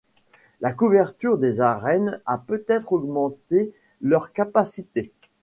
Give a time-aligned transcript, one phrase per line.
[0.61, 5.11] La couverture des arènes a peut-être augmenté leur capacité.